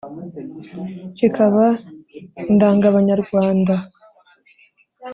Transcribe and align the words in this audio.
kikaba 1.17 1.65
indangabanyarwanda. 2.49 3.75